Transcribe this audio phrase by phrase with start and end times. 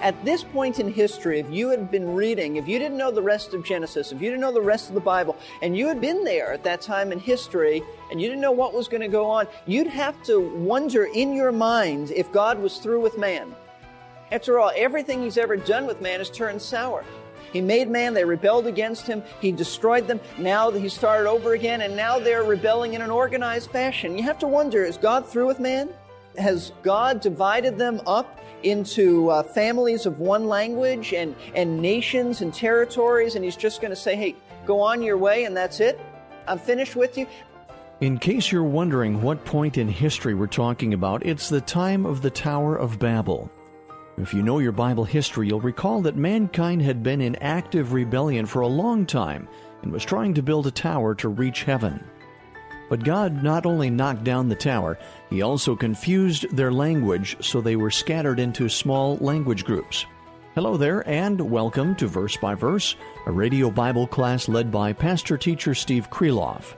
[0.00, 3.20] At this point in history, if you had been reading, if you didn't know the
[3.20, 6.00] rest of Genesis, if you didn't know the rest of the Bible, and you had
[6.00, 9.08] been there at that time in history, and you didn't know what was going to
[9.08, 13.54] go on, you'd have to wonder in your mind if God was through with man.
[14.30, 17.04] After all, everything he's ever done with man has turned sour.
[17.52, 20.20] He made man, they rebelled against him, he destroyed them.
[20.38, 24.16] Now he started over again, and now they're rebelling in an organized fashion.
[24.16, 25.90] You have to wonder is God through with man?
[26.36, 32.52] Has God divided them up into uh, families of one language and, and nations and
[32.52, 35.98] territories, and he's just going to say, hey, go on your way, and that's it?
[36.46, 37.26] I'm finished with you.
[38.00, 42.22] In case you're wondering what point in history we're talking about, it's the time of
[42.22, 43.50] the Tower of Babel.
[44.20, 48.46] If you know your Bible history, you'll recall that mankind had been in active rebellion
[48.46, 49.46] for a long time
[49.82, 52.02] and was trying to build a tower to reach heaven.
[52.90, 54.98] But God not only knocked down the tower,
[55.30, 60.04] He also confused their language so they were scattered into small language groups.
[60.56, 62.96] Hello there, and welcome to Verse by Verse,
[63.26, 66.74] a radio Bible class led by pastor teacher Steve Kreloff.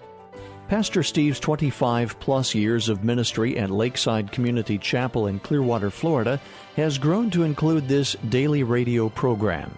[0.71, 6.41] Pastor Steve's 25 plus years of ministry at Lakeside Community Chapel in Clearwater, Florida,
[6.77, 9.75] has grown to include this daily radio program.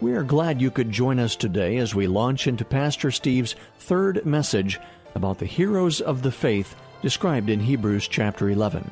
[0.00, 4.26] We are glad you could join us today as we launch into Pastor Steve's third
[4.26, 4.80] message
[5.14, 8.90] about the heroes of the faith described in Hebrews chapter 11.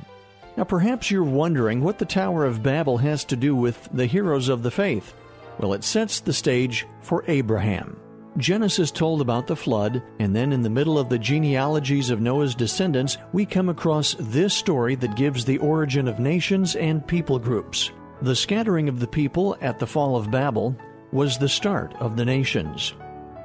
[0.56, 4.48] Now, perhaps you're wondering what the Tower of Babel has to do with the heroes
[4.48, 5.12] of the faith.
[5.59, 7.98] Well, it sets the stage for Abraham.
[8.37, 12.55] Genesis told about the flood, and then in the middle of the genealogies of Noah's
[12.55, 17.93] descendants, we come across this story that gives the origin of nations and people groups.
[18.22, 20.77] The scattering of the people at the fall of Babel
[21.12, 22.95] was the start of the nations.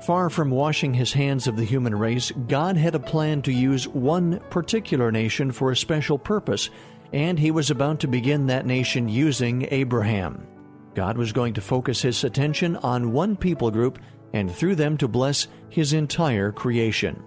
[0.05, 3.87] Far from washing his hands of the human race, God had a plan to use
[3.87, 6.69] one particular nation for a special purpose,
[7.13, 10.47] and he was about to begin that nation using Abraham.
[10.95, 13.99] God was going to focus his attention on one people group
[14.33, 17.21] and through them to bless his entire creation.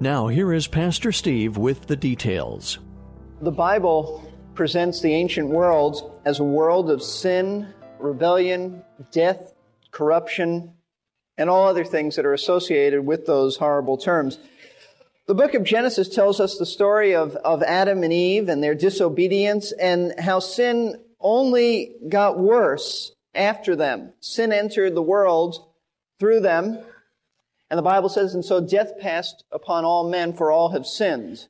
[0.00, 2.78] Now, here is Pastor Steve with the details.
[3.40, 9.54] The Bible presents the ancient world as a world of sin, rebellion, death,
[9.90, 10.72] corruption,
[11.38, 14.38] and all other things that are associated with those horrible terms.
[15.26, 18.74] The book of Genesis tells us the story of, of Adam and Eve and their
[18.74, 24.12] disobedience and how sin only got worse after them.
[24.20, 25.64] Sin entered the world
[26.22, 26.78] through them.
[27.68, 31.48] And the Bible says, and so death passed upon all men, for all have sinned.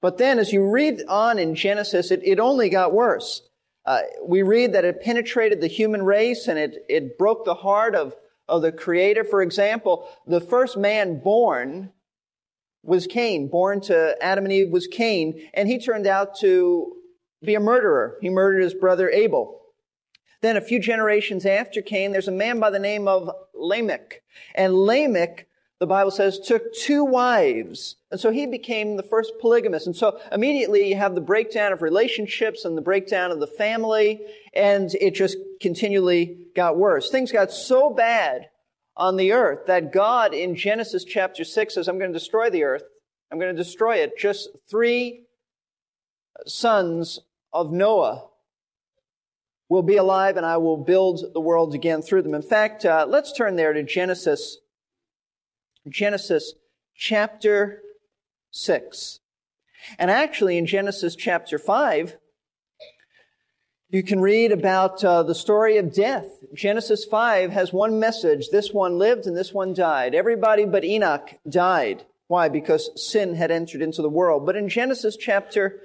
[0.00, 3.42] But then, as you read on in Genesis, it, it only got worse.
[3.84, 7.94] Uh, we read that it penetrated the human race and it, it broke the heart
[7.94, 8.16] of,
[8.48, 9.24] of the Creator.
[9.24, 11.92] For example, the first man born
[12.82, 13.50] was Cain.
[13.50, 16.96] Born to Adam and Eve was Cain, and he turned out to
[17.44, 18.16] be a murderer.
[18.22, 19.60] He murdered his brother Abel.
[20.40, 24.22] Then a few generations after Cain, there's a man by the name of Lamech.
[24.54, 25.46] And Lamech,
[25.78, 27.96] the Bible says, took two wives.
[28.10, 29.86] And so he became the first polygamist.
[29.86, 34.20] And so immediately you have the breakdown of relationships and the breakdown of the family,
[34.54, 37.10] and it just continually got worse.
[37.10, 38.48] Things got so bad
[38.96, 42.64] on the earth that God in Genesis chapter 6 says, I'm going to destroy the
[42.64, 42.82] earth.
[43.30, 44.18] I'm going to destroy it.
[44.18, 45.22] Just three
[46.46, 47.20] sons
[47.52, 48.29] of Noah
[49.70, 52.34] will be alive and I will build the world again through them.
[52.34, 54.58] In fact, uh, let's turn there to Genesis,
[55.88, 56.54] Genesis
[56.94, 57.80] chapter
[58.50, 59.20] 6.
[59.98, 62.16] And actually, in Genesis chapter 5,
[63.88, 66.26] you can read about uh, the story of death.
[66.52, 68.48] Genesis 5 has one message.
[68.50, 70.14] This one lived and this one died.
[70.14, 72.04] Everybody but Enoch died.
[72.26, 72.48] Why?
[72.48, 74.46] Because sin had entered into the world.
[74.46, 75.80] But in Genesis chapter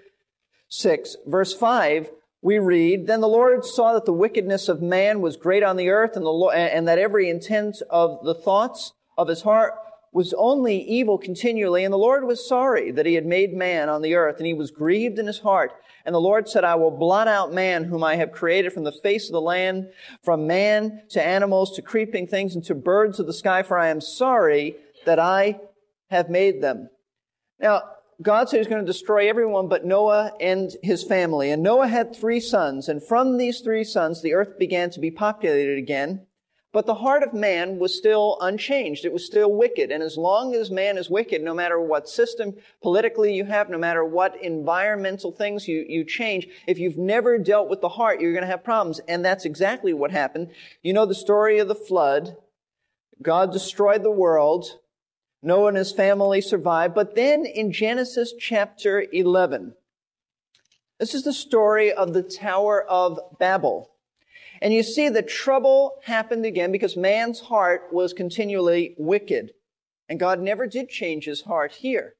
[0.69, 2.09] 6, verse 5,
[2.45, 5.89] we read, Then the Lord saw that the wickedness of man was great on the
[5.89, 9.73] earth, and, the, and that every intent of the thoughts of his heart
[10.13, 11.83] was only evil continually.
[11.83, 14.53] And the Lord was sorry that he had made man on the earth, and he
[14.53, 15.71] was grieved in his heart.
[16.05, 18.91] And the Lord said, I will blot out man whom I have created from the
[18.91, 19.87] face of the land,
[20.23, 23.87] from man to animals to creeping things and to birds of the sky, for I
[23.87, 24.75] am sorry
[25.07, 25.61] that I
[26.11, 26.89] have made them.
[27.59, 27.81] Now,
[28.21, 31.51] God said he's going to destroy everyone but Noah and his family.
[31.51, 35.11] And Noah had three sons, and from these three sons, the earth began to be
[35.11, 36.25] populated again.
[36.75, 39.05] But the heart of man was still unchanged.
[39.05, 39.91] It was still wicked.
[39.91, 43.77] And as long as man is wicked, no matter what system politically you have, no
[43.77, 48.33] matter what environmental things you, you change, if you've never dealt with the heart, you're
[48.33, 48.99] going to have problems.
[49.07, 50.49] And that's exactly what happened.
[50.83, 52.35] You know the story of the flood.
[53.21, 54.79] God destroyed the world.
[55.45, 56.95] Noah and his family survived.
[56.95, 59.75] But then in Genesis chapter 11,
[60.99, 63.91] this is the story of the Tower of Babel.
[64.59, 69.51] And you see the trouble happened again because man's heart was continually wicked.
[70.09, 72.15] And God never did change his heart here.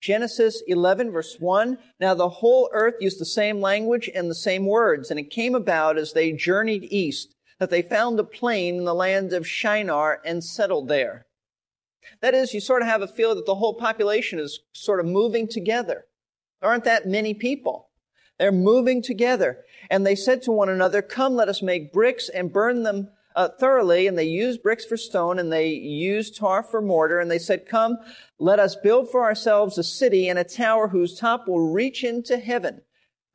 [0.00, 1.78] Genesis 11 verse 1.
[1.98, 5.10] Now the whole earth used the same language and the same words.
[5.10, 8.94] And it came about as they journeyed east that they found a plain in the
[8.94, 11.26] land of Shinar and settled there.
[12.20, 15.06] That is, you sort of have a feel that the whole population is sort of
[15.06, 16.06] moving together.
[16.60, 17.90] There aren't that many people.
[18.38, 19.64] They're moving together.
[19.90, 23.48] And they said to one another, Come, let us make bricks and burn them uh,
[23.60, 24.06] thoroughly.
[24.06, 27.20] And they used bricks for stone and they used tar for mortar.
[27.20, 27.98] And they said, Come,
[28.38, 32.38] let us build for ourselves a city and a tower whose top will reach into
[32.38, 32.82] heaven.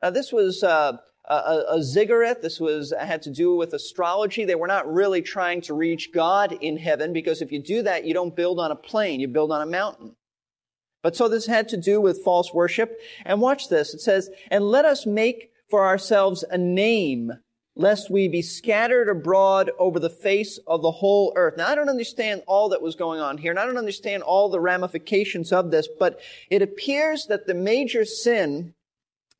[0.02, 0.98] Now, this was uh,
[1.30, 2.42] a, a ziggurat.
[2.42, 4.44] This was had to do with astrology.
[4.44, 8.04] They were not really trying to reach God in heaven because if you do that,
[8.04, 10.16] you don't build on a plain, you build on a mountain.
[11.02, 12.98] But so this had to do with false worship.
[13.24, 13.94] And watch this.
[13.94, 17.32] It says, and let us make for ourselves a name,
[17.76, 21.56] lest we be scattered abroad over the face of the whole earth.
[21.56, 24.50] Now, I don't understand all that was going on here, and I don't understand all
[24.50, 28.74] the ramifications of this, but it appears that the major sin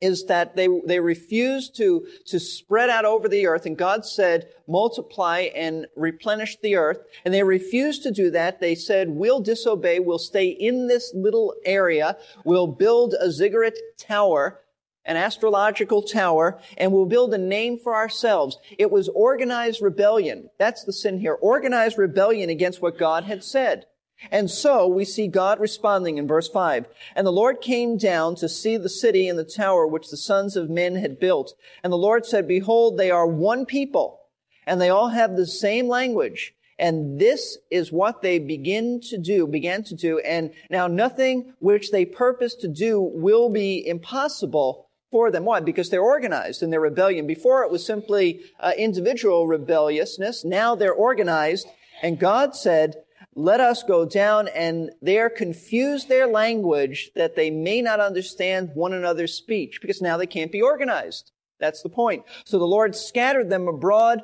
[0.01, 4.49] is that they, they refused to, to spread out over the earth, and God said,
[4.67, 6.97] multiply and replenish the earth.
[7.23, 8.59] And they refused to do that.
[8.59, 14.59] They said, we'll disobey, we'll stay in this little area, we'll build a ziggurat tower,
[15.05, 18.57] an astrological tower, and we'll build a name for ourselves.
[18.77, 20.49] It was organized rebellion.
[20.57, 21.33] That's the sin here.
[21.33, 23.85] Organized rebellion against what God had said.
[24.29, 26.85] And so we see God responding in verse 5.
[27.15, 30.55] And the Lord came down to see the city and the tower which the sons
[30.55, 31.53] of men had built.
[31.83, 34.19] And the Lord said, Behold, they are one people,
[34.67, 36.53] and they all have the same language.
[36.77, 40.19] And this is what they begin to do, began to do.
[40.19, 45.45] And now nothing which they purpose to do will be impossible for them.
[45.45, 45.59] Why?
[45.59, 47.27] Because they're organized in their rebellion.
[47.27, 50.43] Before it was simply uh, individual rebelliousness.
[50.43, 51.67] Now they're organized.
[52.01, 52.95] And God said,
[53.35, 58.93] let us go down and there confuse their language that they may not understand one
[58.93, 61.31] another's speech because now they can't be organized.
[61.59, 62.25] That's the point.
[62.43, 64.23] So the Lord scattered them abroad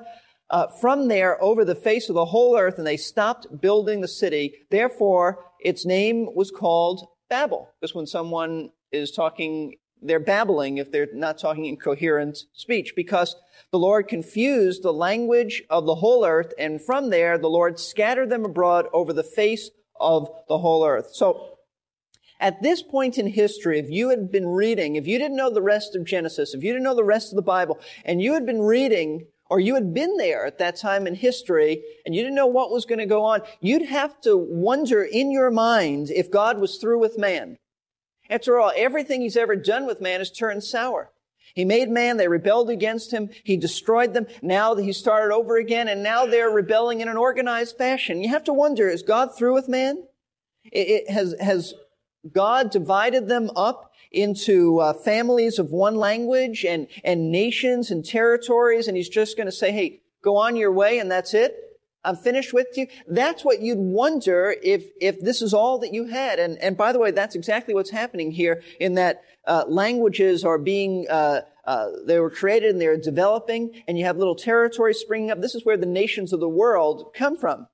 [0.50, 4.07] uh, from there over the face of the whole earth and they stopped building the
[4.07, 4.56] city.
[4.71, 7.69] Therefore, its name was called Babel.
[7.80, 13.36] Because when someone is talking they're babbling if they're not talking in coherent speech because
[13.72, 18.30] the Lord confused the language of the whole earth and from there the Lord scattered
[18.30, 21.10] them abroad over the face of the whole earth.
[21.14, 21.58] So
[22.40, 25.62] at this point in history, if you had been reading, if you didn't know the
[25.62, 28.46] rest of Genesis, if you didn't know the rest of the Bible, and you had
[28.46, 32.36] been reading or you had been there at that time in history and you didn't
[32.36, 36.30] know what was going to go on, you'd have to wonder in your mind if
[36.30, 37.58] God was through with man.
[38.29, 41.12] After all, everything he's ever done with man has turned sour.
[41.53, 45.88] He made man, they rebelled against him, he destroyed them, now he started over again,
[45.88, 48.22] and now they're rebelling in an organized fashion.
[48.22, 50.03] You have to wonder, is God through with man?
[50.65, 51.74] It, it has, has
[52.31, 58.88] God divided them up into uh, families of one language and, and nations and territories,
[58.88, 61.66] and he's just going to say, hey, go on your way and that's it?
[62.08, 62.88] I'm finished with you.
[63.06, 66.40] That's what you'd wonder if, if this is all that you had.
[66.40, 70.58] And, and by the way, that's exactly what's happening here in that uh, languages are
[70.58, 75.32] being, uh, uh, they were created and they're developing and you have little territories springing
[75.32, 75.42] up.
[75.42, 77.68] This is where the nations of the world come from.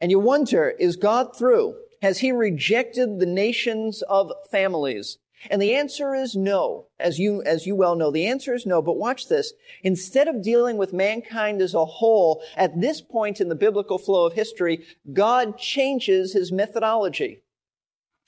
[0.00, 1.76] And you wonder, is God through?
[2.02, 5.18] Has he rejected the nations of families?
[5.50, 6.86] And the answer is no.
[6.98, 8.82] As you, as you well know, the answer is no.
[8.82, 9.52] But watch this.
[9.82, 14.26] Instead of dealing with mankind as a whole, at this point in the biblical flow
[14.26, 17.42] of history, God changes his methodology.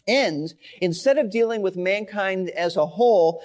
[0.06, 3.42] And instead of dealing with mankind as a whole,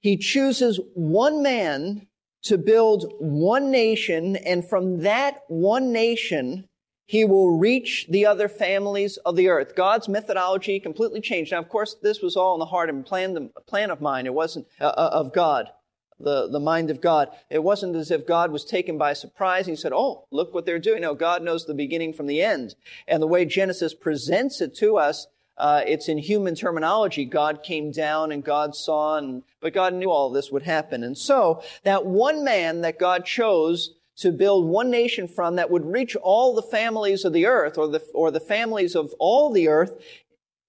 [0.00, 2.06] he chooses one man
[2.42, 6.68] to build one nation, and from that one nation,
[7.06, 9.76] he will reach the other families of the earth.
[9.76, 11.52] God's methodology completely changed.
[11.52, 14.26] Now, of course, this was all in the heart and plan, plan of mine.
[14.26, 15.70] It wasn't uh, uh, of God,
[16.18, 17.28] the, the mind of God.
[17.48, 20.66] It wasn't as if God was taken by surprise and he said, Oh, look what
[20.66, 21.02] they're doing.
[21.02, 22.74] No, God knows the beginning from the end.
[23.06, 27.24] And the way Genesis presents it to us, Uh, it's in human terminology.
[27.24, 31.02] God came down and God saw, and, but God knew all this would happen.
[31.02, 35.84] And so, that one man that God chose to build one nation from that would
[35.84, 39.68] reach all the families of the earth, or the, or the families of all the
[39.68, 40.02] earth,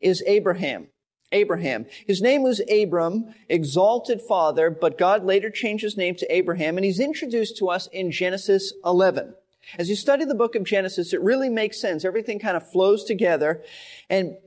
[0.01, 0.88] is Abraham.
[1.32, 1.86] Abraham.
[2.06, 6.86] His name was Abram, exalted father, but God later changed his name to Abraham, and
[6.86, 9.34] he's introduced to us in Genesis 11.
[9.77, 12.06] As you study the book of Genesis, it really makes sense.
[12.06, 13.62] Everything kind of flows together.
[14.10, 14.38] And,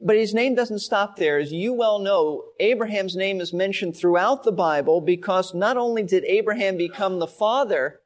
[0.00, 1.38] but his name doesn't stop there.
[1.38, 6.24] As you well know, Abraham's name is mentioned throughout the Bible because not only did
[6.24, 7.99] Abraham become the father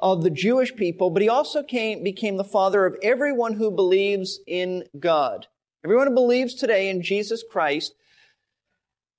[0.00, 4.40] of the Jewish people, but he also came, became the father of everyone who believes
[4.46, 5.46] in God.
[5.84, 7.94] Everyone who believes today in Jesus Christ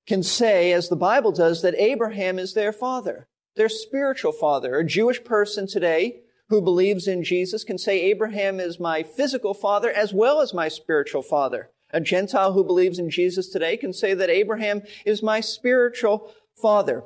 [0.08, 4.78] can say, as the Bible does, that Abraham is their father, their spiritual father.
[4.78, 9.92] A Jewish person today who believes in Jesus can say, Abraham is my physical father
[9.92, 11.70] as well as my spiritual father.
[11.92, 17.04] A Gentile who believes in Jesus today can say that Abraham is my spiritual father.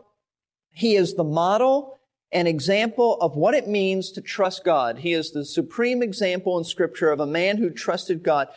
[0.71, 1.99] He is the model
[2.33, 4.99] and example of what it means to trust God.
[4.99, 8.47] He is the supreme example in scripture of a man who trusted God.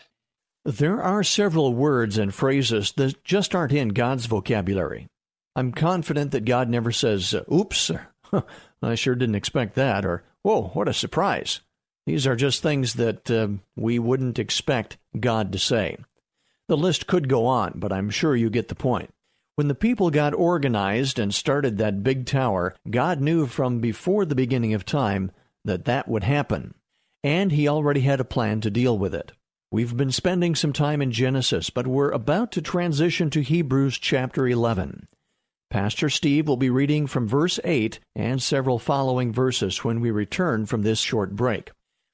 [0.65, 5.07] There are several words and phrases that just aren't in God's vocabulary.
[5.55, 7.91] I'm confident that God never says, oops,
[8.83, 11.61] I sure didn't expect that, or whoa, what a surprise.
[12.07, 15.97] These are just things that uh, we wouldn't expect God to say.
[16.69, 19.11] The list could go on, but I'm sure you get the point.
[19.57, 24.35] When the people got organized and started that big tower, God knew from before the
[24.35, 25.33] beginning of time
[25.65, 26.75] that that would happen,
[27.25, 29.33] and He already had a plan to deal with it.
[29.73, 34.47] We've been spending some time in Genesis, but we're about to transition to Hebrews chapter
[34.47, 35.09] 11.
[35.71, 40.67] Pastor Steve will be reading from verse 8 and several following verses when we return
[40.67, 41.71] from this short break.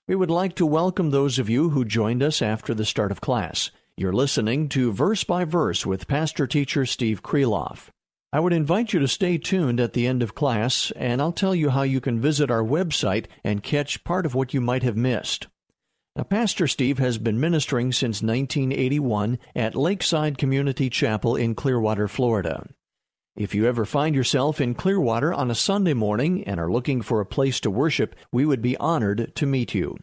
[0.07, 3.21] We would like to welcome those of you who joined us after the start of
[3.21, 3.73] class.
[4.03, 7.87] You're listening to Verse by Verse with Pastor Teacher Steve Kreloff.
[8.33, 11.55] I would invite you to stay tuned at the end of class, and I'll tell
[11.55, 14.97] you how you can visit our website and catch part of what you might have
[14.97, 15.47] missed.
[16.17, 22.67] Now, Pastor Steve has been ministering since 1981 at Lakeside Community Chapel in Clearwater, Florida.
[23.37, 27.21] If you ever find yourself in Clearwater on a Sunday morning and are looking for
[27.21, 29.97] a place to worship, we would be honored to meet you.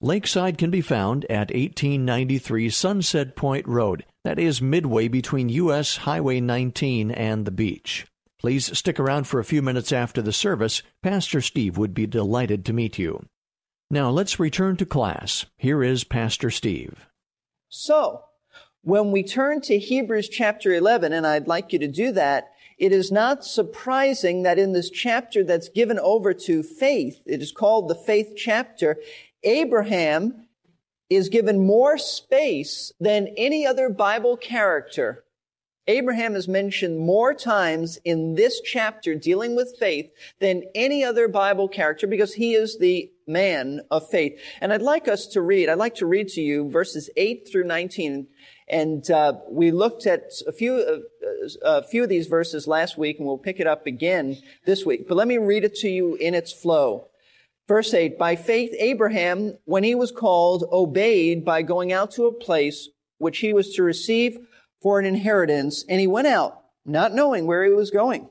[0.00, 4.04] Lakeside can be found at 1893 Sunset Point Road.
[4.22, 5.96] That is midway between U.S.
[5.96, 8.06] Highway 19 and the beach.
[8.38, 10.84] Please stick around for a few minutes after the service.
[11.02, 13.26] Pastor Steve would be delighted to meet you.
[13.90, 15.46] Now let's return to class.
[15.56, 17.08] Here is Pastor Steve.
[17.68, 18.22] So,
[18.82, 22.92] when we turn to Hebrews chapter 11, and I'd like you to do that, it
[22.92, 27.88] is not surprising that in this chapter that's given over to faith, it is called
[27.88, 28.98] the faith chapter,
[29.42, 30.48] Abraham
[31.08, 35.24] is given more space than any other Bible character
[35.88, 41.66] Abraham is mentioned more times in this chapter dealing with faith than any other Bible
[41.66, 44.38] character because he is the man of faith.
[44.60, 47.64] And I'd like us to read, I'd like to read to you verses 8 through
[47.64, 48.28] 19.
[48.68, 51.00] And uh, we looked at a few, uh,
[51.64, 55.08] a few of these verses last week, and we'll pick it up again this week.
[55.08, 57.08] But let me read it to you in its flow.
[57.68, 62.32] Verse 8, by faith Abraham, when he was called, obeyed by going out to a
[62.32, 64.38] place which he was to receive
[64.80, 68.30] for an inheritance, and he went out, not knowing where he was going.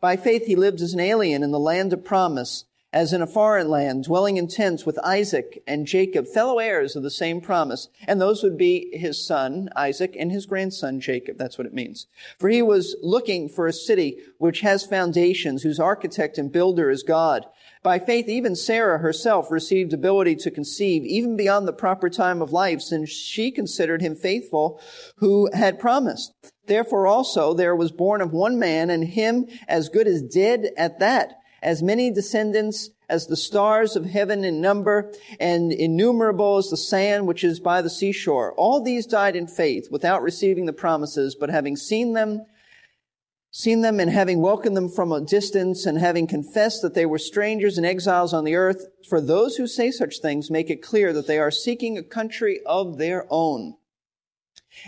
[0.00, 3.26] By faith he lived as an alien in the land of promise, as in a
[3.26, 7.88] foreign land, dwelling in tents with Isaac and Jacob, fellow heirs of the same promise.
[8.06, 11.38] And those would be his son, Isaac, and his grandson, Jacob.
[11.38, 12.06] That's what it means.
[12.38, 17.02] For he was looking for a city which has foundations, whose architect and builder is
[17.02, 17.46] God.
[17.82, 22.52] By faith, even Sarah herself received ability to conceive even beyond the proper time of
[22.52, 24.80] life, since she considered him faithful
[25.16, 26.32] who had promised.
[26.66, 31.00] Therefore also there was born of one man and him as good as dead at
[31.00, 36.76] that, as many descendants as the stars of heaven in number and innumerable as the
[36.76, 38.52] sand which is by the seashore.
[38.54, 42.46] All these died in faith without receiving the promises, but having seen them
[43.52, 47.18] seen them and having welcomed them from a distance and having confessed that they were
[47.18, 51.12] strangers and exiles on the earth, for those who say such things make it clear
[51.12, 53.74] that they are seeking a country of their own.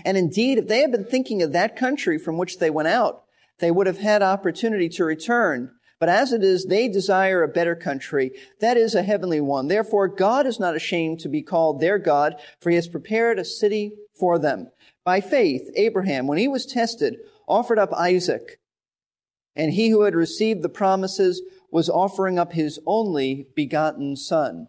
[0.03, 3.25] And indeed, if they had been thinking of that country from which they went out,
[3.59, 5.71] they would have had opportunity to return.
[6.01, 8.33] But as it is, they desire a better country.
[8.61, 9.69] That is a heavenly one.
[9.69, 13.45] Therefore, God is not ashamed to be called their God, for he has prepared a
[13.45, 14.71] city for them.
[15.05, 17.19] By faith, Abraham, when he was tested,
[17.49, 18.61] offered up Isaac.
[19.57, 24.69] And he who had received the promises was offering up his only begotten son.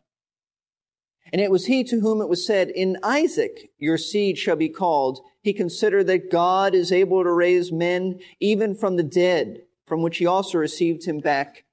[1.32, 4.70] And it was he to whom it was said, In Isaac your seed shall be
[4.70, 5.22] called.
[5.41, 10.17] He considered that God is able to raise men even from the dead, from which
[10.17, 11.65] he also received him back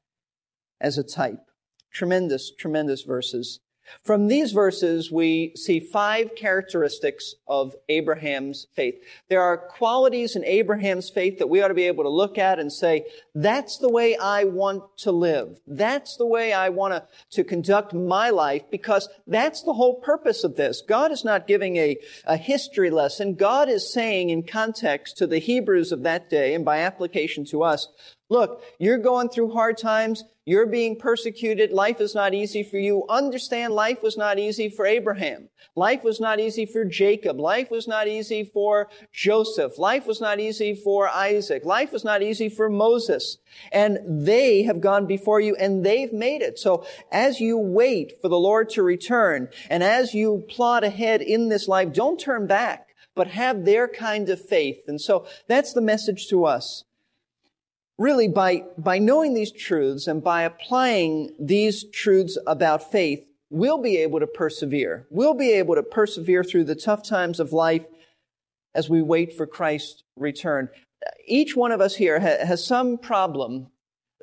[0.80, 1.50] as a type.
[1.92, 3.60] Tremendous, tremendous verses.
[4.02, 8.94] From these verses, we see five characteristics of Abraham's faith.
[9.28, 12.58] There are qualities in Abraham's faith that we ought to be able to look at
[12.58, 15.60] and say, that's the way I want to live.
[15.66, 20.44] That's the way I want to, to conduct my life because that's the whole purpose
[20.44, 20.82] of this.
[20.86, 23.34] God is not giving a, a history lesson.
[23.34, 27.62] God is saying in context to the Hebrews of that day and by application to
[27.62, 27.88] us,
[28.32, 30.24] Look, you're going through hard times.
[30.46, 31.70] You're being persecuted.
[31.70, 33.04] Life is not easy for you.
[33.10, 35.50] Understand life was not easy for Abraham.
[35.76, 37.38] Life was not easy for Jacob.
[37.38, 39.78] Life was not easy for Joseph.
[39.78, 41.66] Life was not easy for Isaac.
[41.66, 43.36] Life was not easy for Moses.
[43.70, 46.58] And they have gone before you and they've made it.
[46.58, 51.50] So as you wait for the Lord to return and as you plod ahead in
[51.50, 54.84] this life, don't turn back but have their kind of faith.
[54.88, 56.84] And so that's the message to us
[57.98, 63.98] really by, by knowing these truths and by applying these truths about faith, we'll be
[63.98, 65.06] able to persevere.
[65.10, 67.84] We'll be able to persevere through the tough times of life
[68.74, 70.68] as we wait for Christ's return.
[71.26, 73.68] Each one of us here ha- has some problem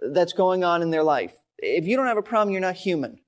[0.01, 1.33] that's going on in their life.
[1.57, 3.19] If you don't have a problem, you're not human.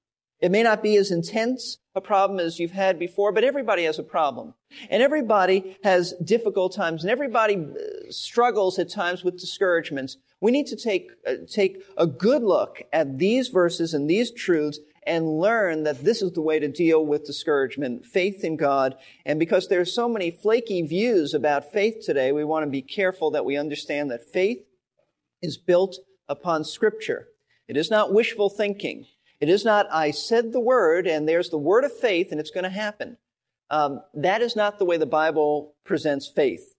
[0.42, 4.00] It may not be as intense a problem as you've had before, but everybody has
[4.00, 4.56] a problem.
[4.90, 10.18] And everybody has difficult times, and everybody uh, struggles at times with discouragements.
[10.40, 14.80] We need to take, uh, take a good look at these verses and these truths
[15.06, 18.96] and learn that this is the way to deal with discouragement, faith in God.
[19.26, 22.82] And because there are so many flaky views about faith today, we want to be
[22.82, 24.60] careful that we understand that faith
[25.42, 25.98] is built
[26.30, 27.28] upon scripture.
[27.68, 29.08] It is not wishful thinking.
[29.42, 32.52] It is not, I said the word and there's the word of faith and it's
[32.52, 33.18] going to happen.
[33.72, 36.76] Um, that is not the way the Bible presents faith.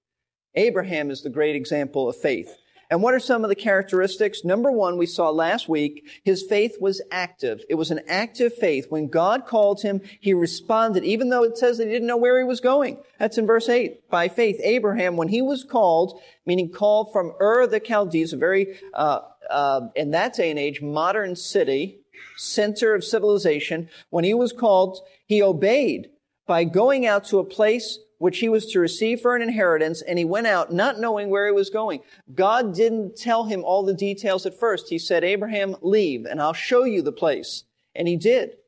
[0.55, 2.57] Abraham is the great example of faith.
[2.89, 4.45] And what are some of the characteristics?
[4.45, 7.65] Number one, we saw last week, his faith was active.
[7.71, 8.89] It was an active faith.
[8.91, 12.39] When God called him, he responded, even though it says that he didn't know where
[12.39, 12.99] he was going.
[13.19, 14.11] That's in verse 8.
[14.11, 18.79] By faith, Abraham, when he was called, meaning called from Ur the Chaldees, a very,
[18.93, 22.02] uh, uh, in that day and age, modern city,
[22.37, 26.11] center of civilization, when he was called, he obeyed
[26.47, 30.17] by going out to a place which he was to receive for an inheritance, and
[30.17, 32.01] he went out not knowing where he was going.
[32.33, 34.89] God didn't tell him all the details at first.
[34.89, 37.65] He said, Abraham, leave, and I'll show you the place.
[37.97, 38.59] And he did.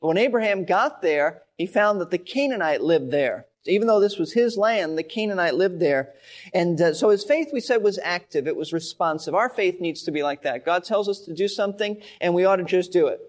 [0.00, 3.46] But when Abraham got there, he found that the Canaanite lived there.
[3.68, 6.14] Even though this was his land, the Canaanite lived there.
[6.54, 8.46] And uh, so his faith, we said, was active.
[8.46, 9.34] It was responsive.
[9.34, 10.64] Our faith needs to be like that.
[10.64, 13.20] God tells us to do something, and we ought to just do it.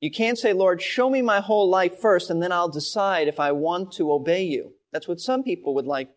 [0.00, 3.38] You can't say, Lord, show me my whole life first, and then I'll decide if
[3.38, 4.72] I want to obey you.
[4.92, 6.10] That's what some people would like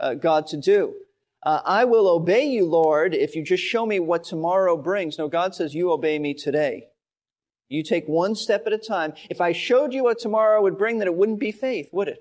[0.00, 0.94] uh, God to do.
[1.42, 5.18] Uh, I will obey you, Lord, if you just show me what tomorrow brings.
[5.18, 6.88] No, God says, you obey me today.
[7.68, 9.12] You take one step at a time.
[9.28, 12.18] If I showed you what tomorrow would bring, then it wouldn't be faith, would it?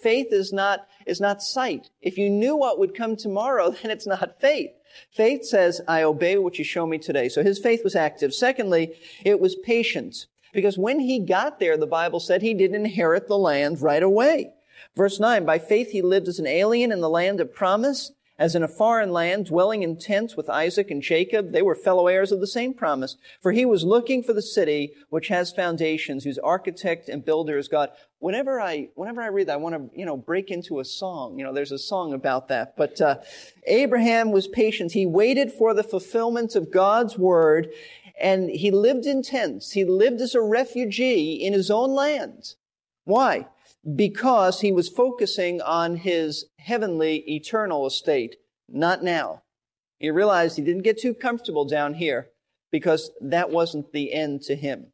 [0.00, 1.90] Faith is not, is not sight.
[2.00, 4.70] If you knew what would come tomorrow, then it's not faith.
[5.12, 7.28] Faith says, I obey what you show me today.
[7.28, 8.32] So his faith was active.
[8.32, 10.26] Secondly, it was patience.
[10.52, 14.52] Because when he got there, the Bible said he didn't inherit the land right away.
[14.96, 18.54] Verse 9, by faith he lived as an alien in the land of promise as
[18.54, 22.30] in a foreign land, dwelling in tents with Isaac and Jacob, they were fellow heirs
[22.30, 23.16] of the same promise.
[23.40, 27.66] For he was looking for the city which has foundations, whose architect and builder is
[27.66, 27.90] God.
[28.20, 31.38] Whenever I, whenever I read that, I want to, you know, break into a song.
[31.38, 32.76] You know, there's a song about that.
[32.76, 33.18] But uh,
[33.66, 34.92] Abraham was patient.
[34.92, 37.68] He waited for the fulfillment of God's word,
[38.20, 39.72] and he lived in tents.
[39.72, 42.54] He lived as a refugee in his own land.
[43.04, 43.46] Why?
[43.96, 48.36] because he was focusing on his heavenly eternal estate,
[48.68, 49.42] not now.
[49.98, 52.28] He realized he didn't get too comfortable down here
[52.70, 54.88] because that wasn't the end to him.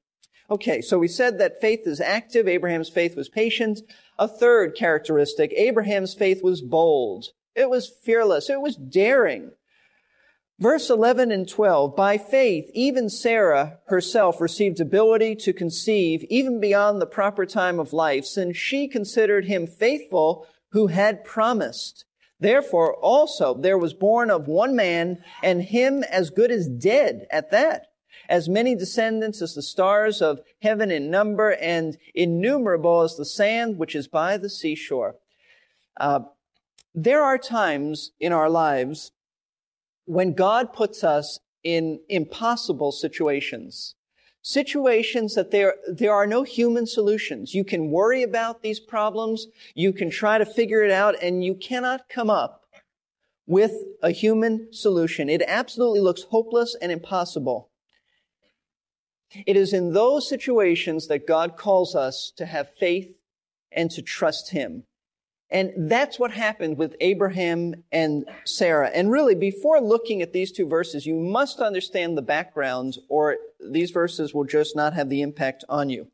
[0.51, 2.47] Okay, so we said that faith is active.
[2.47, 3.81] Abraham's faith was patient.
[4.19, 7.27] A third characteristic, Abraham's faith was bold.
[7.55, 8.51] It was fearless.
[8.51, 9.53] It was daring.
[10.61, 17.01] Verse 11 and 12, by faith, even Sarah herself received ability to conceive even beyond
[17.01, 22.05] the proper time of life, since she considered him faithful who had promised.
[22.39, 27.51] Therefore, also there was born of one man, and him as good as dead at
[27.51, 27.89] that,
[28.29, 33.79] as many descendants as the stars of heaven in number, and innumerable as the sand
[33.79, 35.17] which is by the seashore.
[35.99, 36.21] Uh,
[36.95, 39.13] there are times in our lives
[40.07, 43.95] when God puts us in impossible situations,
[44.43, 47.55] situations that there, there are no human solutions.
[47.55, 51.55] You can worry about these problems, you can try to figure it out, and you
[51.55, 52.65] cannot come up
[53.47, 55.29] with a human solution.
[55.29, 57.71] It absolutely looks hopeless and impossible.
[59.47, 63.15] It is in those situations that God calls us to have faith
[63.73, 64.85] and to trust Him.
[65.51, 68.91] And that's what happened with Abraham and Sarah.
[68.93, 73.91] And really, before looking at these two verses, you must understand the background, or these
[73.91, 76.09] verses will just not have the impact on you.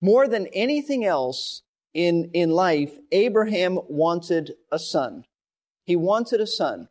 [0.00, 5.24] More than anything else in, in life, Abraham wanted a son.
[5.84, 6.88] He wanted a son.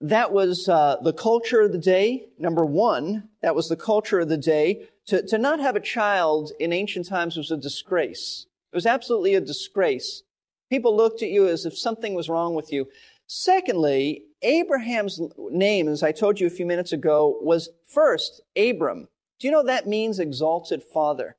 [0.00, 2.28] That was uh, the culture of the day.
[2.38, 4.88] Number one, that was the culture of the day.
[5.06, 8.46] To, to not have a child in ancient times was a disgrace.
[8.72, 10.22] It was absolutely a disgrace.
[10.70, 12.88] People looked at you as if something was wrong with you.
[13.26, 19.08] Secondly, Abraham's name, as I told you a few minutes ago, was first Abram.
[19.38, 21.36] Do you know that means exalted father?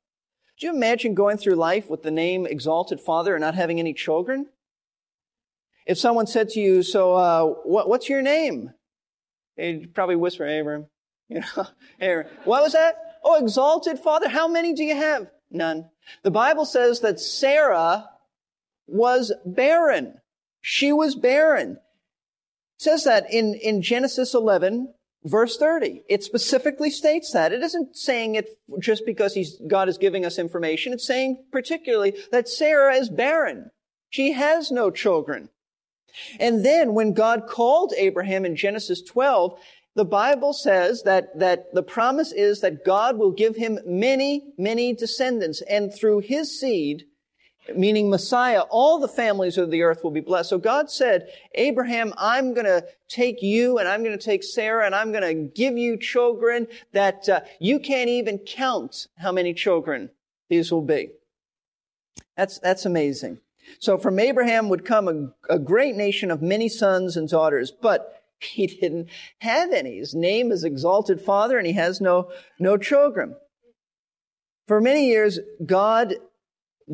[0.58, 3.92] Do you imagine going through life with the name exalted father and not having any
[3.92, 4.46] children?
[5.86, 8.70] If someone said to you, so, uh, what, what's your name?
[9.56, 10.86] They'd probably whisper, Abram.
[11.28, 11.66] You know,
[12.00, 12.26] Abram.
[12.44, 12.96] What was that?
[13.24, 14.28] Oh, exalted father.
[14.28, 15.30] How many do you have?
[15.50, 15.88] None.
[16.22, 18.08] The Bible says that Sarah
[18.86, 20.18] was barren.
[20.60, 21.72] She was barren.
[21.72, 24.92] It says that in, in Genesis 11,
[25.24, 26.02] verse 30.
[26.08, 27.52] It specifically states that.
[27.52, 28.48] It isn't saying it
[28.80, 30.92] just because God is giving us information.
[30.92, 33.70] It's saying particularly that Sarah is barren.
[34.10, 35.48] She has no children.
[36.38, 39.58] And then when God called Abraham in Genesis 12,
[39.94, 44.94] the Bible says that, that the promise is that God will give him many, many
[44.94, 47.04] descendants, and through his seed,
[47.76, 50.50] meaning Messiah, all the families of the earth will be blessed.
[50.50, 54.86] So God said, Abraham, I'm going to take you and I'm going to take Sarah
[54.86, 59.54] and I'm going to give you children that uh, you can't even count how many
[59.54, 60.10] children
[60.48, 61.10] these will be.
[62.36, 63.38] That's, that's amazing.
[63.78, 65.08] So from Abraham would come
[65.48, 69.08] a, a great nation of many sons and daughters, but he didn't
[69.40, 69.98] have any.
[69.98, 73.36] His name is Exalted Father, and he has no, no children.
[74.66, 76.14] For many years, God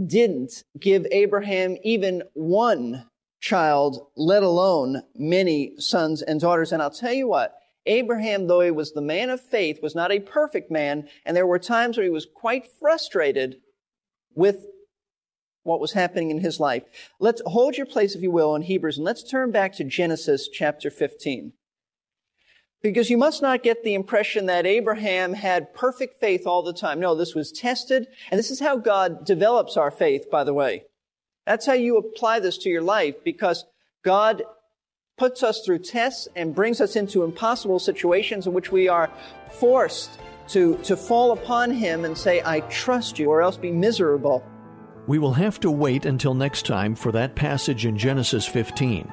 [0.07, 3.07] didn't give Abraham even one
[3.41, 6.73] child, let alone many sons and daughters.
[6.73, 7.55] And I'll tell you what,
[7.87, 11.47] Abraham, though he was the man of faith, was not a perfect man, and there
[11.47, 13.61] were times where he was quite frustrated
[14.35, 14.67] with
[15.69, 16.83] what was happening in his life.
[17.21, 20.49] Let's hold your place, if you will, in Hebrews, and let's turn back to Genesis
[20.49, 21.53] chapter 15.
[22.83, 27.01] Because you must not get the impression that Abraham had perfect faith all the time.
[27.01, 30.85] No, this was tested, and this is how God develops our faith, by the way.
[31.45, 33.65] That's how you apply this to your life, because
[34.05, 34.43] God
[35.17, 39.11] puts us through tests and brings us into impossible situations in which we are
[39.51, 44.45] forced to, to fall upon Him and say, I trust you, or else be miserable.
[45.09, 49.11] We will have to wait until next time for that passage in Genesis 15.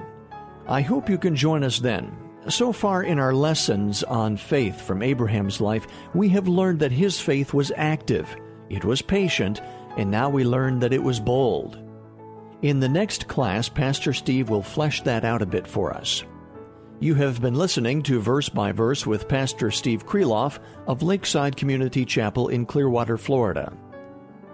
[0.68, 2.14] I hope you can join us then.
[2.50, 7.22] So far in our lessons on faith from Abraham's life, we have learned that his
[7.22, 8.36] faith was active,
[8.70, 9.62] it was patient,
[9.96, 11.80] and now we learn that it was bold.
[12.62, 16.26] In the next class, Pastor Steve will flesh that out a bit for us.
[17.00, 22.04] You have been listening to Verse by Verse with Pastor Steve Kreloff of Lakeside Community
[22.04, 23.72] Chapel in Clearwater, Florida.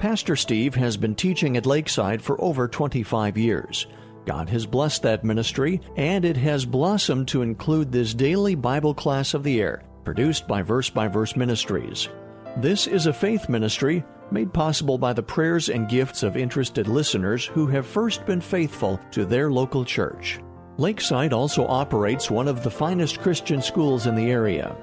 [0.02, 3.86] Pastor Steve has been teaching at Lakeside for over 25 years.
[4.26, 9.36] God has blessed that ministry, and it has blossomed to include this daily Bible class
[9.36, 12.10] of the air, produced by Verse by Verse Ministries.
[12.58, 17.46] This is a faith ministry made possible by the prayers and gifts of interested listeners
[17.46, 20.40] who have first been faithful to their local church.
[20.78, 24.76] Lakeside also operates one of the finest Christian schools in the area.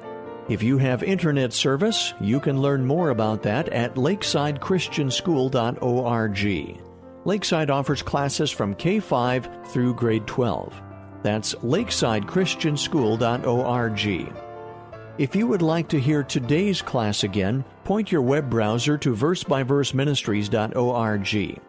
[0.49, 6.81] If you have internet service, you can learn more about that at lakesidechristianschool.org.
[7.27, 10.83] Lakeside offers classes from K 5 through grade 12.
[11.23, 14.33] That's lakesidechristianschool.org.
[15.19, 21.61] If you would like to hear today's class again, point your web browser to versebyverseministries.org.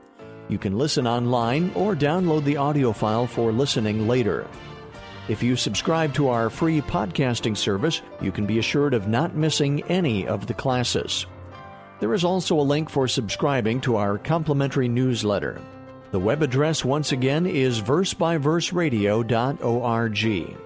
[0.47, 4.47] You can listen online or download the audio file for listening later.
[5.29, 9.83] If you subscribe to our free podcasting service, you can be assured of not missing
[9.83, 11.27] any of the classes.
[11.99, 15.61] There is also a link for subscribing to our complimentary newsletter.
[16.09, 20.57] The web address once again is versebyverseradio.org.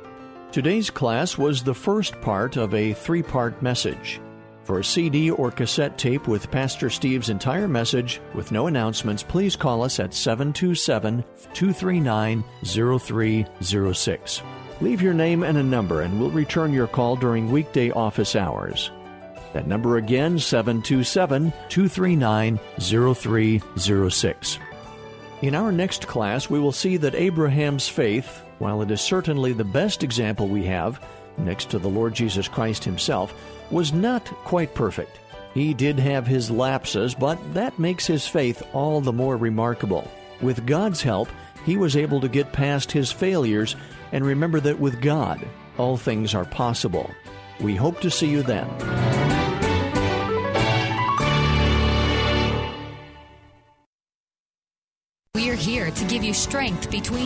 [0.53, 4.21] Today's class was the first part of a three part message.
[4.63, 9.57] For a CD or cassette tape with Pastor Steve's entire message with no announcements, please
[9.57, 11.23] call us at 727
[11.53, 14.41] 239 0306.
[14.79, 18.89] Leave your name and a number, and we'll return your call during weekday office hours.
[19.51, 24.59] That number again, 727 239 0306.
[25.41, 29.65] In our next class, we will see that Abraham's faith, while it is certainly the
[29.65, 31.05] best example we have,
[31.37, 33.33] next to the Lord Jesus Christ himself,
[33.71, 35.19] was not quite perfect.
[35.53, 40.09] He did have his lapses, but that makes his faith all the more remarkable.
[40.41, 41.29] With God's help,
[41.65, 43.75] he was able to get past his failures
[44.11, 45.45] and remember that with God,
[45.77, 47.09] all things are possible.
[47.59, 48.67] We hope to see you then.
[55.35, 57.25] We're here to give you strength between.